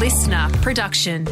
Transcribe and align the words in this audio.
listener 0.00 0.48
production. 0.62 1.26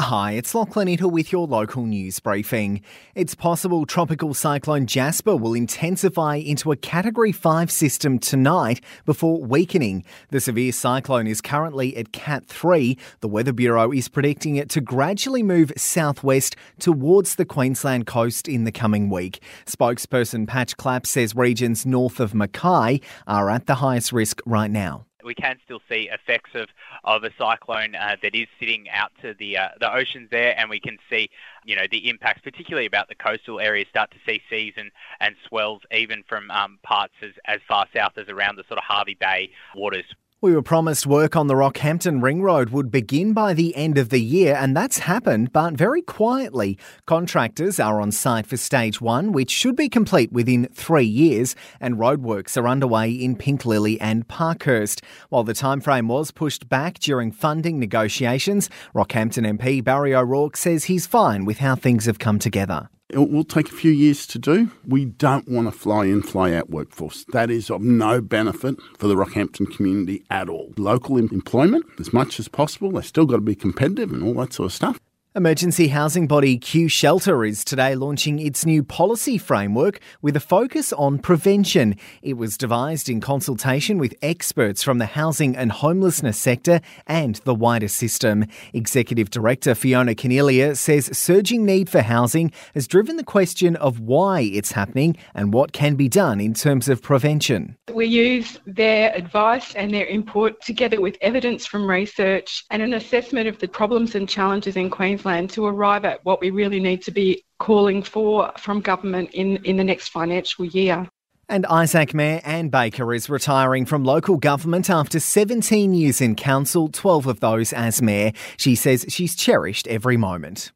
Hi, 0.00 0.32
it's 0.32 0.54
Lachlan 0.54 0.88
Ittle 0.88 1.10
with 1.10 1.30
your 1.30 1.46
local 1.46 1.84
news 1.84 2.20
briefing. 2.20 2.80
It's 3.14 3.34
possible 3.34 3.84
Tropical 3.84 4.32
Cyclone 4.32 4.86
Jasper 4.86 5.36
will 5.36 5.52
intensify 5.52 6.36
into 6.36 6.72
a 6.72 6.76
Category 6.76 7.32
5 7.32 7.70
system 7.70 8.18
tonight 8.18 8.80
before 9.04 9.44
weakening. 9.44 10.02
The 10.30 10.40
severe 10.40 10.72
cyclone 10.72 11.26
is 11.26 11.42
currently 11.42 11.94
at 11.98 12.12
Cat 12.12 12.46
3. 12.46 12.96
The 13.20 13.28
Weather 13.28 13.52
Bureau 13.52 13.92
is 13.92 14.08
predicting 14.08 14.56
it 14.56 14.70
to 14.70 14.80
gradually 14.80 15.42
move 15.42 15.70
southwest 15.76 16.56
towards 16.78 17.34
the 17.34 17.44
Queensland 17.44 18.06
coast 18.06 18.48
in 18.48 18.64
the 18.64 18.72
coming 18.72 19.10
week. 19.10 19.42
Spokesperson 19.66 20.48
Patch 20.48 20.78
Clapp 20.78 21.06
says 21.06 21.36
regions 21.36 21.84
north 21.84 22.20
of 22.20 22.34
Mackay 22.34 23.02
are 23.26 23.50
at 23.50 23.66
the 23.66 23.76
highest 23.76 24.14
risk 24.14 24.40
right 24.46 24.70
now 24.70 25.04
we 25.30 25.34
can 25.36 25.60
still 25.64 25.80
see 25.88 26.10
effects 26.10 26.50
of, 26.54 26.68
of 27.04 27.22
a 27.22 27.30
cyclone 27.38 27.94
uh, 27.94 28.16
that 28.20 28.34
is 28.34 28.48
sitting 28.58 28.90
out 28.90 29.12
to 29.22 29.32
the 29.38 29.56
uh, 29.56 29.68
the 29.78 29.94
oceans 29.94 30.28
there, 30.32 30.58
and 30.58 30.68
we 30.68 30.80
can 30.80 30.98
see, 31.08 31.30
you 31.64 31.76
know, 31.76 31.84
the 31.88 32.08
impacts, 32.08 32.40
particularly 32.42 32.84
about 32.84 33.08
the 33.08 33.14
coastal 33.14 33.60
areas, 33.60 33.86
start 33.88 34.10
to 34.10 34.16
see 34.26 34.42
seas 34.50 34.74
and, 34.76 34.90
and 35.20 35.36
swells 35.46 35.82
even 35.92 36.24
from 36.28 36.50
um, 36.50 36.80
parts 36.82 37.14
as, 37.22 37.30
as 37.44 37.60
far 37.68 37.86
south 37.94 38.18
as 38.18 38.28
around 38.28 38.56
the 38.56 38.64
sort 38.66 38.78
of 38.78 38.84
Hervey 38.88 39.14
Bay 39.20 39.50
waters. 39.76 40.04
We 40.42 40.54
were 40.54 40.62
promised 40.62 41.06
work 41.06 41.36
on 41.36 41.48
the 41.48 41.54
Rockhampton 41.54 42.22
Ring 42.22 42.40
Road 42.40 42.70
would 42.70 42.90
begin 42.90 43.34
by 43.34 43.52
the 43.52 43.76
end 43.76 43.98
of 43.98 44.08
the 44.08 44.22
year, 44.22 44.56
and 44.58 44.74
that's 44.74 45.00
happened, 45.00 45.52
but 45.52 45.74
very 45.74 46.00
quietly. 46.00 46.78
Contractors 47.04 47.78
are 47.78 48.00
on 48.00 48.10
site 48.10 48.46
for 48.46 48.56
stage 48.56 49.02
one, 49.02 49.32
which 49.32 49.50
should 49.50 49.76
be 49.76 49.90
complete 49.90 50.32
within 50.32 50.66
three 50.72 51.04
years, 51.04 51.54
and 51.78 51.96
roadworks 51.96 52.56
are 52.56 52.66
underway 52.66 53.10
in 53.10 53.36
Pink 53.36 53.66
Lily 53.66 54.00
and 54.00 54.28
Parkhurst. 54.28 55.02
While 55.28 55.44
the 55.44 55.52
timeframe 55.52 56.06
was 56.06 56.30
pushed 56.30 56.70
back 56.70 56.98
during 57.00 57.32
funding 57.32 57.78
negotiations, 57.78 58.70
Rockhampton 58.94 59.58
MP 59.58 59.84
Barry 59.84 60.14
O'Rourke 60.14 60.56
says 60.56 60.84
he's 60.84 61.06
fine 61.06 61.44
with 61.44 61.58
how 61.58 61.76
things 61.76 62.06
have 62.06 62.18
come 62.18 62.38
together. 62.38 62.88
It 63.12 63.18
will 63.28 63.42
take 63.42 63.68
a 63.68 63.74
few 63.74 63.90
years 63.90 64.24
to 64.28 64.38
do. 64.38 64.70
We 64.86 65.04
don't 65.04 65.48
want 65.48 65.66
a 65.66 65.72
fly 65.72 66.04
in, 66.04 66.22
fly 66.22 66.52
out 66.52 66.70
workforce. 66.70 67.24
That 67.32 67.50
is 67.50 67.68
of 67.68 67.82
no 67.82 68.20
benefit 68.20 68.76
for 68.98 69.08
the 69.08 69.16
Rockhampton 69.16 69.74
community 69.74 70.22
at 70.30 70.48
all. 70.48 70.72
Local 70.76 71.16
employment, 71.16 71.86
as 71.98 72.12
much 72.12 72.38
as 72.38 72.46
possible, 72.46 72.92
they 72.92 73.02
still 73.02 73.26
got 73.26 73.36
to 73.36 73.42
be 73.42 73.56
competitive 73.56 74.12
and 74.12 74.22
all 74.22 74.34
that 74.34 74.52
sort 74.52 74.66
of 74.66 74.72
stuff. 74.72 75.00
Emergency 75.36 75.86
housing 75.86 76.26
body 76.26 76.58
Q 76.58 76.88
Shelter 76.88 77.44
is 77.44 77.64
today 77.64 77.94
launching 77.94 78.40
its 78.40 78.66
new 78.66 78.82
policy 78.82 79.38
framework 79.38 80.00
with 80.20 80.34
a 80.34 80.40
focus 80.40 80.92
on 80.94 81.20
prevention. 81.20 81.94
It 82.20 82.32
was 82.32 82.58
devised 82.58 83.08
in 83.08 83.20
consultation 83.20 83.98
with 83.98 84.16
experts 84.22 84.82
from 84.82 84.98
the 84.98 85.06
housing 85.06 85.56
and 85.56 85.70
homelessness 85.70 86.36
sector 86.36 86.80
and 87.06 87.36
the 87.44 87.54
wider 87.54 87.86
system. 87.86 88.46
Executive 88.72 89.30
Director 89.30 89.76
Fiona 89.76 90.16
Caniglia 90.16 90.76
says 90.76 91.16
surging 91.16 91.64
need 91.64 91.88
for 91.88 92.02
housing 92.02 92.50
has 92.74 92.88
driven 92.88 93.14
the 93.14 93.22
question 93.22 93.76
of 93.76 94.00
why 94.00 94.40
it's 94.40 94.72
happening 94.72 95.16
and 95.32 95.54
what 95.54 95.72
can 95.72 95.94
be 95.94 96.08
done 96.08 96.40
in 96.40 96.54
terms 96.54 96.88
of 96.88 97.02
prevention. 97.02 97.76
We 97.92 98.06
use 98.06 98.58
their 98.66 99.12
advice 99.14 99.74
and 99.74 99.92
their 99.92 100.06
input 100.06 100.60
together 100.62 101.00
with 101.00 101.16
evidence 101.20 101.66
from 101.66 101.88
research 101.88 102.64
and 102.70 102.82
an 102.82 102.94
assessment 102.94 103.48
of 103.48 103.58
the 103.58 103.68
problems 103.68 104.14
and 104.14 104.28
challenges 104.28 104.76
in 104.76 104.90
Queensland 104.90 105.50
to 105.50 105.66
arrive 105.66 106.04
at 106.04 106.24
what 106.24 106.40
we 106.40 106.50
really 106.50 106.80
need 106.80 107.02
to 107.02 107.10
be 107.10 107.44
calling 107.58 108.02
for 108.02 108.52
from 108.58 108.80
government 108.80 109.30
in, 109.32 109.56
in 109.64 109.76
the 109.76 109.84
next 109.84 110.08
financial 110.08 110.64
year. 110.64 111.08
And 111.48 111.66
Isaac 111.66 112.14
Mayor 112.14 112.40
Anne 112.44 112.68
Baker 112.68 113.12
is 113.12 113.28
retiring 113.28 113.84
from 113.84 114.04
local 114.04 114.36
government 114.36 114.88
after 114.88 115.18
17 115.18 115.92
years 115.94 116.20
in 116.20 116.36
council, 116.36 116.88
12 116.88 117.26
of 117.26 117.40
those 117.40 117.72
as 117.72 118.00
mayor. 118.00 118.32
She 118.56 118.76
says 118.76 119.04
she's 119.08 119.34
cherished 119.34 119.88
every 119.88 120.16
moment. 120.16 120.70